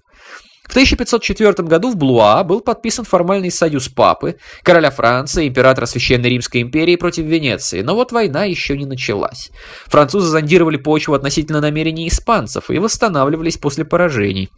В 0.68 0.72
1504 0.72 1.66
году 1.66 1.90
в 1.90 1.96
Блуа 1.96 2.44
был 2.44 2.60
подписан 2.60 3.06
формальный 3.06 3.50
союз 3.50 3.88
папы, 3.88 4.37
короля 4.62 4.90
Франции, 4.90 5.48
императора 5.48 5.87
Священной 5.87 6.28
Римской 6.28 6.60
империи 6.60 6.96
против 6.96 7.25
Венеции, 7.25 7.80
но 7.80 7.94
вот 7.94 8.12
война 8.12 8.44
еще 8.44 8.76
не 8.76 8.84
началась. 8.84 9.50
Французы 9.87 10.28
зондировали 10.28 10.76
почву 10.76 11.14
относительно 11.14 11.62
намерений 11.62 12.06
испанцев 12.06 12.70
и 12.70 12.78
восстанавливались 12.78 13.56
после 13.56 13.87
поражений. 13.87 14.50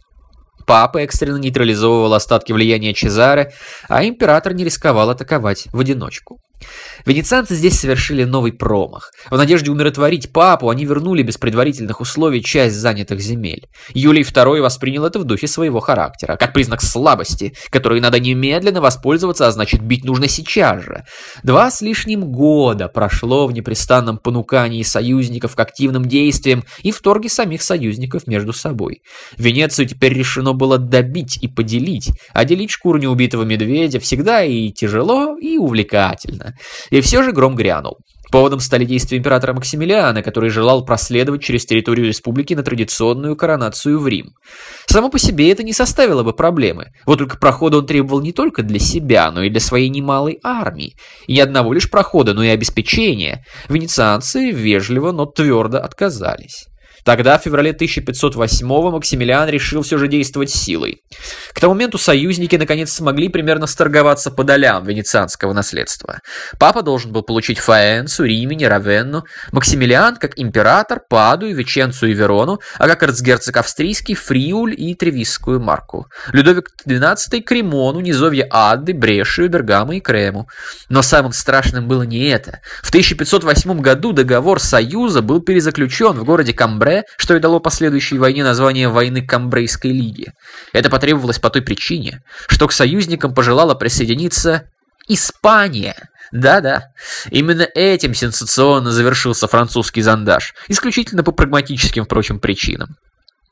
Папа 0.67 0.99
экстренно 0.99 1.37
нейтрализовывал 1.37 2.13
остатки 2.13 2.51
влияния 2.51 2.93
Чезаре, 2.93 3.53
а 3.87 4.03
император 4.03 4.53
не 4.53 4.65
рисковал 4.65 5.09
атаковать 5.09 5.67
в 5.71 5.79
одиночку. 5.79 6.41
Венецианцы 7.05 7.55
здесь 7.55 7.79
совершили 7.79 8.23
новый 8.23 8.53
промах. 8.53 9.11
В 9.29 9.37
надежде 9.37 9.71
умиротворить 9.71 10.31
папу, 10.31 10.69
они 10.69 10.85
вернули 10.85 11.23
без 11.23 11.37
предварительных 11.37 12.01
условий 12.01 12.43
часть 12.43 12.75
занятых 12.75 13.19
земель. 13.21 13.67
Юлий 13.93 14.23
II 14.23 14.61
воспринял 14.61 15.05
это 15.05 15.19
в 15.19 15.23
духе 15.23 15.47
своего 15.47 15.79
характера, 15.79 16.37
как 16.37 16.53
признак 16.53 16.81
слабости, 16.81 17.53
которой 17.69 17.99
надо 17.99 18.19
немедленно 18.19 18.81
воспользоваться, 18.81 19.47
а 19.47 19.51
значит 19.51 19.81
бить 19.81 20.05
нужно 20.05 20.27
сейчас 20.27 20.83
же. 20.83 21.03
Два 21.43 21.71
с 21.71 21.81
лишним 21.81 22.31
года 22.31 22.87
прошло 22.87 23.47
в 23.47 23.51
непрестанном 23.51 24.17
понукании 24.17 24.83
союзников 24.83 25.55
к 25.55 25.59
активным 25.59 26.05
действиям 26.05 26.63
и 26.83 26.91
в 26.91 27.01
торге 27.01 27.29
самих 27.29 27.61
союзников 27.61 28.27
между 28.27 28.53
собой. 28.53 29.01
Венецию 29.37 29.87
теперь 29.87 30.13
решено 30.13 30.53
было 30.53 30.77
добить 30.77 31.37
и 31.41 31.47
поделить, 31.47 32.11
а 32.33 32.45
делить 32.45 32.71
шкуру 32.71 32.99
неубитого 32.99 33.43
медведя 33.43 33.99
всегда 33.99 34.43
и 34.43 34.69
тяжело, 34.71 35.37
и 35.37 35.57
увлекательно. 35.57 36.50
И 36.89 37.01
все 37.01 37.23
же 37.23 37.31
гром 37.31 37.55
грянул. 37.55 37.97
Поводом 38.31 38.61
стали 38.61 38.85
действия 38.85 39.17
императора 39.17 39.53
Максимилиана, 39.53 40.23
который 40.23 40.49
желал 40.49 40.85
проследовать 40.85 41.43
через 41.43 41.65
территорию 41.65 42.07
республики 42.07 42.53
на 42.53 42.63
традиционную 42.63 43.35
коронацию 43.35 43.99
в 43.99 44.07
Рим. 44.07 44.29
Само 44.85 45.09
по 45.09 45.19
себе 45.19 45.51
это 45.51 45.63
не 45.63 45.73
составило 45.73 46.23
бы 46.23 46.31
проблемы. 46.31 46.91
Вот 47.05 47.19
только 47.19 47.37
прохода 47.37 47.79
он 47.79 47.85
требовал 47.85 48.21
не 48.21 48.31
только 48.31 48.63
для 48.63 48.79
себя, 48.79 49.29
но 49.31 49.43
и 49.43 49.49
для 49.49 49.59
своей 49.59 49.89
немалой 49.89 50.39
армии. 50.43 50.95
И 51.27 51.33
не 51.33 51.41
одного 51.41 51.73
лишь 51.73 51.89
прохода, 51.89 52.33
но 52.33 52.41
и 52.41 52.47
обеспечения. 52.47 53.43
Венецианцы 53.67 54.51
вежливо, 54.51 55.11
но 55.11 55.25
твердо 55.25 55.79
отказались. 55.79 56.70
Тогда, 57.03 57.37
в 57.37 57.43
феврале 57.43 57.71
1508-го, 57.71 58.91
Максимилиан 58.91 59.49
решил 59.49 59.81
все 59.81 59.97
же 59.97 60.07
действовать 60.07 60.51
силой. 60.51 61.01
К 61.53 61.59
тому 61.59 61.73
моменту 61.73 61.97
союзники 61.97 62.55
наконец 62.55 62.91
смогли 62.91 63.29
примерно 63.29 63.67
сторговаться 63.67 64.31
по 64.31 64.43
долям 64.43 64.85
венецианского 64.85 65.53
наследства. 65.53 66.19
Папа 66.59 66.81
должен 66.81 67.11
был 67.11 67.23
получить 67.23 67.59
Фаэнцу, 67.59 68.23
Римени, 68.23 68.65
Равенну, 68.65 69.23
Максимилиан 69.51 70.17
как 70.17 70.37
император, 70.37 71.01
Падую, 71.09 71.55
Веченцу 71.55 72.07
и 72.07 72.13
Верону, 72.13 72.59
а 72.77 72.87
как 72.87 73.03
эрцгерцог 73.03 73.57
австрийский 73.57 74.15
Фриуль 74.15 74.75
и 74.77 74.93
Тревисскую 74.95 75.59
марку. 75.59 76.07
Людовик 76.31 76.69
XII– 76.85 77.41
Кремону, 77.41 77.99
низовье 77.99 78.47
Адды, 78.49 78.93
Брешию, 78.93 79.49
Бергамо 79.49 79.95
и 79.95 79.99
Крему. 79.99 80.47
Но 80.89 81.01
самым 81.01 81.33
страшным 81.33 81.87
было 81.87 82.03
не 82.03 82.27
это. 82.29 82.59
В 82.83 82.89
1508 82.89 83.79
году 83.81 84.11
договор 84.11 84.59
Союза 84.59 85.21
был 85.21 85.41
перезаключен 85.41 86.13
в 86.13 86.23
городе 86.23 86.53
Камбре 86.53 86.90
Камбре, 86.91 87.05
что 87.17 87.35
и 87.35 87.39
дало 87.39 87.59
последующей 87.59 88.17
войне 88.17 88.43
название 88.43 88.89
войны 88.89 89.25
Камбрейской 89.25 89.91
лиги. 89.91 90.33
Это 90.73 90.89
потребовалось 90.89 91.39
по 91.39 91.49
той 91.49 91.61
причине, 91.61 92.23
что 92.47 92.67
к 92.67 92.71
союзникам 92.71 93.33
пожелала 93.33 93.75
присоединиться 93.75 94.69
Испания. 95.07 96.09
Да-да, 96.31 96.91
именно 97.29 97.67
этим 97.75 98.13
сенсационно 98.13 98.91
завершился 98.91 99.47
французский 99.47 100.01
зондаж, 100.01 100.53
исключительно 100.69 101.23
по 101.23 101.31
прагматическим, 101.33 102.05
впрочем, 102.05 102.39
причинам. 102.39 102.95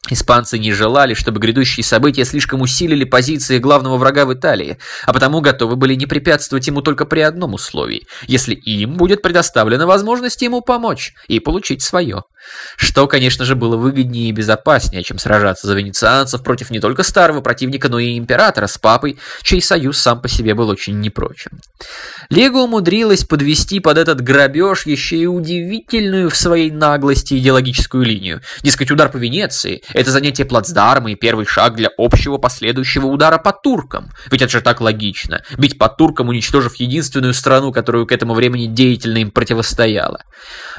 Испанцы 0.09 0.57
не 0.57 0.71
желали, 0.71 1.13
чтобы 1.13 1.39
грядущие 1.39 1.83
события 1.83 2.25
слишком 2.25 2.61
усилили 2.61 3.03
позиции 3.03 3.59
главного 3.59 3.97
врага 3.97 4.25
в 4.25 4.33
Италии, 4.33 4.77
а 5.05 5.13
потому 5.13 5.41
готовы 5.41 5.75
были 5.75 5.95
не 5.95 6.05
препятствовать 6.05 6.67
ему 6.67 6.81
только 6.81 7.05
при 7.05 7.21
одном 7.21 7.53
условии, 7.53 8.07
если 8.27 8.55
им 8.55 8.95
будет 8.95 9.21
предоставлена 9.21 9.85
возможность 9.85 10.41
ему 10.41 10.61
помочь 10.61 11.13
и 11.27 11.39
получить 11.39 11.81
свое. 11.81 12.23
Что, 12.77 13.07
конечно 13.07 13.45
же, 13.45 13.55
было 13.55 13.75
выгоднее 13.75 14.29
и 14.29 14.31
безопаснее, 14.31 15.03
чем 15.03 15.19
сражаться 15.19 15.67
за 15.67 15.75
венецианцев 15.75 16.41
против 16.41 16.71
не 16.71 16.79
только 16.79 17.03
старого 17.03 17.41
противника, 17.41 17.89
но 17.89 17.99
и 17.99 18.17
императора 18.17 18.67
с 18.67 18.77
папой, 18.77 19.19
чей 19.43 19.61
союз 19.61 19.99
сам 19.99 20.21
по 20.21 20.27
себе 20.27 20.55
был 20.55 20.69
очень 20.69 20.99
непрочен. 20.99 21.59
Лего 22.29 22.59
умудрилась 22.59 23.25
подвести 23.25 23.79
под 23.79 23.97
этот 23.97 24.21
грабеж 24.21 24.85
еще 24.85 25.17
и 25.17 25.25
удивительную 25.25 26.29
в 26.29 26.35
своей 26.35 26.71
наглости 26.71 27.37
идеологическую 27.37 28.03
линию. 28.03 28.41
Дескать, 28.61 28.91
удар 28.91 29.09
по 29.11 29.17
Венеции– 29.17 29.81
это 29.99 30.11
занятие 30.11 30.45
плацдарма 30.45 31.11
и 31.11 31.15
первый 31.15 31.45
шаг 31.45 31.75
для 31.75 31.89
общего 31.97 32.37
последующего 32.37 33.07
удара 33.07 33.37
по 33.37 33.51
туркам. 33.51 34.09
Ведь 34.31 34.41
это 34.41 34.51
же 34.51 34.61
так 34.61 34.81
логично– 34.81 35.43
бить 35.57 35.77
по 35.77 35.89
туркам, 35.89 36.29
уничтожив 36.29 36.75
единственную 36.75 37.33
страну, 37.33 37.73
которую 37.73 38.05
к 38.07 38.11
этому 38.11 38.33
времени 38.33 38.67
деятельно 38.67 39.17
им 39.17 39.31
противостояла. 39.31 40.23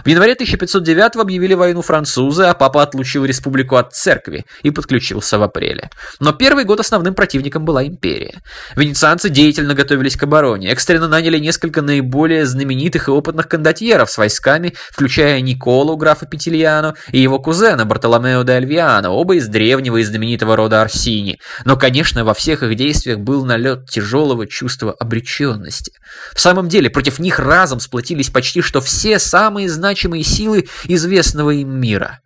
В 0.05 0.09
январе 0.09 0.33
1509 0.33 1.17
объявили 1.17 1.55
войну 1.55 1.83
французы, 1.83 2.45
а 2.45 2.55
папа 2.55 2.83
отлучил 2.83 3.25
республику 3.25 3.77
от 3.77 3.93
церкви 3.95 4.47
и 4.63 4.71
подключился 4.71 5.39
в 5.39 5.43
апреле. 5.43 5.91
Но 6.19 6.33
первый 6.33 6.65
год 6.65 6.81
основным 6.81 7.15
противником 7.15 7.65
была 7.65 7.87
империя. 7.87 8.41
Венецианцы 8.77 9.29
деятельно 9.29 9.75
готовились 9.75 10.17
к 10.17 10.23
обороне, 10.23 10.71
экстренно 10.71 11.09
наняли 11.09 11.39
несколько 11.39 11.83
наиболее 11.83 12.47
знаменитых 12.47 13.09
и 13.09 13.11
опытных 13.11 13.49
кондотьеров 13.49 14.11
с 14.11 14.17
войсками, 14.17 14.75
включая 14.91 15.41
Николу, 15.41 15.97
графа 15.97 16.27
Петильяно, 16.27 16.95
и 17.13 17.21
его 17.21 17.39
кузена 17.39 17.85
Бартоломео 17.85 18.45
де 18.45 18.53
Альвиано, 18.53 19.10
оба 19.11 19.37
из 19.37 19.49
древнего 19.49 19.99
и 19.99 20.05
знаменитого 20.05 20.57
рода 20.57 20.81
Арсини. 20.83 21.39
Но, 21.65 21.77
конечно, 21.77 22.25
во 22.25 22.35
всех 22.35 22.63
их 22.63 22.75
действиях 22.77 23.19
был 23.19 23.45
налет 23.45 23.89
тяжелого 23.89 24.47
чувства 24.47 24.93
обреченности. 24.93 25.93
В 26.35 26.41
самом 26.41 26.69
деле, 26.69 26.91
против 26.91 27.19
них 27.19 27.39
разом 27.39 27.81
сплотились 27.81 28.31
почти 28.31 28.63
что 28.63 28.81
все 28.81 29.19
самые 29.19 29.69
значимые 29.69 30.25
силы 30.25 30.69
известного 30.85 31.51
им 31.51 31.81
мира. 31.81 32.21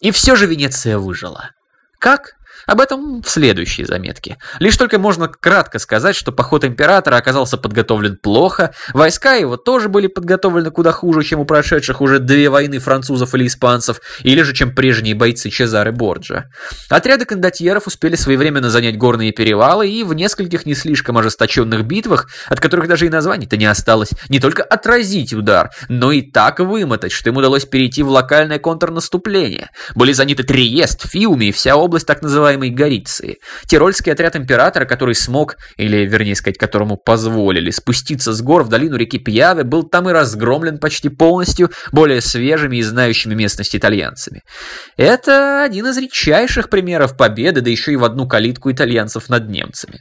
И 0.00 0.10
все 0.10 0.36
же 0.36 0.46
Венеция 0.46 0.98
выжила. 0.98 1.50
Как? 1.98 2.34
Об 2.66 2.80
этом 2.80 3.22
в 3.22 3.28
следующей 3.28 3.84
заметке. 3.84 4.38
Лишь 4.58 4.76
только 4.76 4.98
можно 4.98 5.28
кратко 5.28 5.78
сказать, 5.78 6.16
что 6.16 6.32
поход 6.32 6.64
императора 6.64 7.16
оказался 7.16 7.56
подготовлен 7.58 8.16
плохо, 8.16 8.74
войска 8.92 9.34
его 9.34 9.56
тоже 9.56 9.88
были 9.88 10.06
подготовлены 10.06 10.70
куда 10.70 10.92
хуже, 10.92 11.22
чем 11.22 11.40
у 11.40 11.44
прошедших 11.44 12.00
уже 12.00 12.18
две 12.18 12.48
войны 12.48 12.78
французов 12.78 13.34
или 13.34 13.46
испанцев, 13.46 14.00
или 14.22 14.42
же 14.42 14.54
чем 14.54 14.74
прежние 14.74 15.14
бойцы 15.14 15.50
Чезары 15.50 15.92
Борджа. 15.92 16.46
Отряды 16.88 17.24
кондотьеров 17.24 17.86
успели 17.86 18.16
своевременно 18.16 18.70
занять 18.70 18.96
горные 18.96 19.32
перевалы 19.32 19.88
и 19.88 20.02
в 20.02 20.14
нескольких 20.14 20.66
не 20.66 20.74
слишком 20.74 21.18
ожесточенных 21.18 21.84
битвах, 21.84 22.28
от 22.48 22.60
которых 22.60 22.88
даже 22.88 23.06
и 23.06 23.10
названий-то 23.10 23.56
не 23.56 23.66
осталось, 23.66 24.10
не 24.28 24.40
только 24.40 24.62
отразить 24.62 25.32
удар, 25.32 25.70
но 25.88 26.12
и 26.12 26.22
так 26.22 26.60
вымотать, 26.60 27.12
что 27.12 27.30
им 27.30 27.36
удалось 27.36 27.64
перейти 27.64 28.02
в 28.02 28.08
локальное 28.08 28.58
контрнаступление. 28.58 29.70
Были 29.94 30.12
заняты 30.12 30.42
Триест, 30.42 31.08
Фиуми 31.08 31.46
и 31.46 31.52
вся 31.52 31.76
область 31.76 32.06
так 32.06 32.22
называемой 32.22 32.53
называемой 32.54 32.70
Гориции. 32.70 33.38
Тирольский 33.66 34.12
отряд 34.12 34.36
императора, 34.36 34.84
который 34.84 35.14
смог, 35.14 35.56
или 35.76 36.06
вернее 36.06 36.34
сказать, 36.34 36.58
которому 36.58 36.96
позволили 36.96 37.70
спуститься 37.70 38.32
с 38.32 38.40
гор 38.42 38.62
в 38.62 38.68
долину 38.68 38.96
реки 38.96 39.18
Пьяве, 39.18 39.64
был 39.64 39.82
там 39.82 40.08
и 40.08 40.12
разгромлен 40.12 40.78
почти 40.78 41.08
полностью 41.08 41.70
более 41.92 42.20
свежими 42.20 42.78
и 42.78 42.82
знающими 42.82 43.34
местность 43.34 43.74
итальянцами. 43.74 44.42
Это 44.96 45.62
один 45.62 45.86
из 45.86 45.98
редчайших 45.98 46.68
примеров 46.70 47.16
победы, 47.16 47.60
да 47.60 47.70
еще 47.70 47.92
и 47.92 47.96
в 47.96 48.04
одну 48.04 48.26
калитку 48.26 48.70
итальянцев 48.70 49.28
над 49.28 49.48
немцами. 49.48 50.00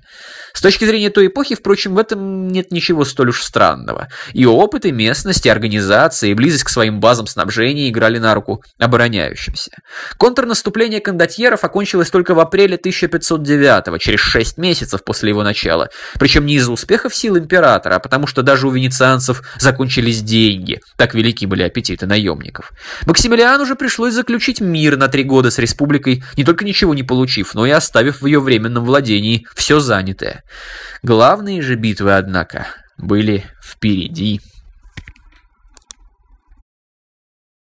С 0.53 0.61
точки 0.61 0.85
зрения 0.85 1.09
той 1.09 1.27
эпохи, 1.27 1.55
впрочем, 1.55 1.95
в 1.95 1.99
этом 1.99 2.47
нет 2.47 2.71
ничего 2.71 3.05
столь 3.05 3.29
уж 3.29 3.41
странного. 3.41 4.07
И 4.33 4.45
опыт, 4.45 4.85
и 4.85 4.91
местность, 4.91 5.45
и 5.45 6.33
близость 6.33 6.63
к 6.63 6.69
своим 6.69 6.99
базам 6.99 7.27
снабжения 7.27 7.89
играли 7.89 8.19
на 8.19 8.33
руку 8.33 8.61
обороняющимся. 8.79 9.71
Контрнаступление 10.17 10.99
кондотьеров 10.99 11.63
окончилось 11.63 12.09
только 12.09 12.33
в 12.33 12.39
апреле 12.43 12.75
1509 12.75 13.99
через 13.99 14.19
6 14.19 14.57
месяцев 14.57 15.03
после 15.03 15.29
его 15.29 15.43
начала. 15.43 15.89
Причем 16.19 16.45
не 16.45 16.55
из-за 16.55 16.71
успехов 16.71 17.15
сил 17.15 17.37
императора, 17.37 17.95
а 17.95 17.99
потому 17.99 18.27
что 18.27 18.43
даже 18.43 18.67
у 18.67 18.71
венецианцев 18.71 19.41
закончились 19.59 20.21
деньги. 20.21 20.79
Так 20.97 21.15
велики 21.15 21.45
были 21.45 21.63
аппетиты 21.63 22.05
наемников. 22.05 22.71
Максимилиану 23.05 23.63
уже 23.63 23.75
пришлось 23.75 24.13
заключить 24.13 24.61
мир 24.61 24.97
на 24.97 25.07
три 25.07 25.23
года 25.23 25.49
с 25.49 25.57
республикой, 25.57 26.23
не 26.37 26.43
только 26.43 26.65
ничего 26.65 26.93
не 26.93 27.03
получив, 27.03 27.55
но 27.55 27.65
и 27.65 27.71
оставив 27.71 28.21
в 28.21 28.25
ее 28.25 28.39
временном 28.39 28.85
владении 28.85 29.47
все 29.55 29.79
занятое. 29.79 30.43
Главные 31.01 31.61
же 31.61 31.75
битвы, 31.75 32.15
однако, 32.15 32.67
были 32.97 33.45
впереди. 33.63 34.39